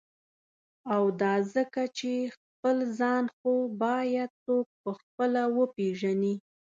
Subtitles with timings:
[0.93, 3.53] او دا ځکه چی» خپل ځان «خو
[3.83, 6.35] باید څوک په خپله وپیژني.